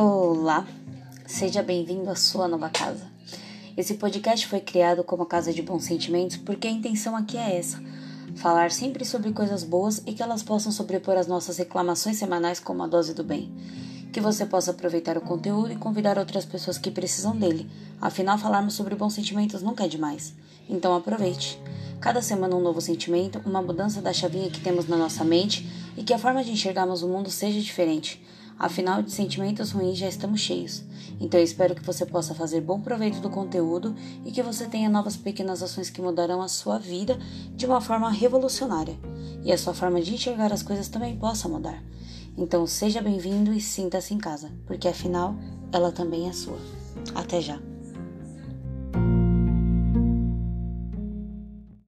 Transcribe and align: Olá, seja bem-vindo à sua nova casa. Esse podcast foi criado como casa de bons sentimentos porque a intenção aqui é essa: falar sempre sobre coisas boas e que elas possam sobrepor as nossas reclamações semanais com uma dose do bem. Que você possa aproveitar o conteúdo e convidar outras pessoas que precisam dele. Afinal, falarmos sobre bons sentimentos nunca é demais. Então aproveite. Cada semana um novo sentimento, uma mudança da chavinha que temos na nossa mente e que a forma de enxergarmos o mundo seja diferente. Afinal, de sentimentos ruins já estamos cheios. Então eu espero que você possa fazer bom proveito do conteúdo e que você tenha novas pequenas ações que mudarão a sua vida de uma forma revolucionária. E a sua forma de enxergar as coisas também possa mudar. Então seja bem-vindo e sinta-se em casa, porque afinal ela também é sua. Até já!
Olá, 0.00 0.64
seja 1.26 1.60
bem-vindo 1.60 2.08
à 2.08 2.14
sua 2.14 2.46
nova 2.46 2.70
casa. 2.70 3.04
Esse 3.76 3.94
podcast 3.94 4.46
foi 4.46 4.60
criado 4.60 5.02
como 5.02 5.26
casa 5.26 5.52
de 5.52 5.60
bons 5.60 5.86
sentimentos 5.86 6.36
porque 6.36 6.68
a 6.68 6.70
intenção 6.70 7.16
aqui 7.16 7.36
é 7.36 7.58
essa: 7.58 7.82
falar 8.36 8.70
sempre 8.70 9.04
sobre 9.04 9.32
coisas 9.32 9.64
boas 9.64 10.00
e 10.06 10.12
que 10.12 10.22
elas 10.22 10.40
possam 10.40 10.70
sobrepor 10.70 11.16
as 11.16 11.26
nossas 11.26 11.56
reclamações 11.56 12.16
semanais 12.16 12.60
com 12.60 12.72
uma 12.72 12.86
dose 12.86 13.12
do 13.12 13.24
bem. 13.24 13.52
Que 14.12 14.20
você 14.20 14.46
possa 14.46 14.70
aproveitar 14.70 15.18
o 15.18 15.20
conteúdo 15.20 15.72
e 15.72 15.76
convidar 15.76 16.16
outras 16.16 16.44
pessoas 16.44 16.78
que 16.78 16.92
precisam 16.92 17.36
dele. 17.36 17.68
Afinal, 18.00 18.38
falarmos 18.38 18.74
sobre 18.74 18.94
bons 18.94 19.14
sentimentos 19.14 19.62
nunca 19.62 19.84
é 19.84 19.88
demais. 19.88 20.32
Então 20.70 20.94
aproveite. 20.94 21.60
Cada 22.00 22.22
semana 22.22 22.54
um 22.54 22.62
novo 22.62 22.80
sentimento, 22.80 23.42
uma 23.44 23.60
mudança 23.60 24.00
da 24.00 24.12
chavinha 24.12 24.48
que 24.48 24.60
temos 24.60 24.86
na 24.86 24.96
nossa 24.96 25.24
mente 25.24 25.68
e 25.96 26.04
que 26.04 26.14
a 26.14 26.18
forma 26.18 26.44
de 26.44 26.52
enxergarmos 26.52 27.02
o 27.02 27.08
mundo 27.08 27.32
seja 27.32 27.60
diferente. 27.60 28.22
Afinal, 28.58 29.02
de 29.02 29.12
sentimentos 29.12 29.70
ruins 29.70 29.96
já 29.96 30.08
estamos 30.08 30.40
cheios. 30.40 30.82
Então 31.20 31.38
eu 31.38 31.44
espero 31.44 31.74
que 31.74 31.84
você 31.84 32.04
possa 32.04 32.34
fazer 32.34 32.60
bom 32.60 32.80
proveito 32.80 33.20
do 33.20 33.30
conteúdo 33.30 33.94
e 34.24 34.32
que 34.32 34.42
você 34.42 34.66
tenha 34.66 34.88
novas 34.88 35.16
pequenas 35.16 35.62
ações 35.62 35.90
que 35.90 36.02
mudarão 36.02 36.42
a 36.42 36.48
sua 36.48 36.78
vida 36.78 37.16
de 37.54 37.66
uma 37.66 37.80
forma 37.80 38.10
revolucionária. 38.10 38.98
E 39.44 39.52
a 39.52 39.58
sua 39.58 39.74
forma 39.74 40.00
de 40.00 40.14
enxergar 40.14 40.52
as 40.52 40.62
coisas 40.62 40.88
também 40.88 41.16
possa 41.16 41.48
mudar. 41.48 41.82
Então 42.36 42.66
seja 42.66 43.00
bem-vindo 43.00 43.52
e 43.52 43.60
sinta-se 43.60 44.12
em 44.12 44.18
casa, 44.18 44.50
porque 44.66 44.88
afinal 44.88 45.36
ela 45.72 45.92
também 45.92 46.28
é 46.28 46.32
sua. 46.32 46.58
Até 47.14 47.40
já! 47.40 47.77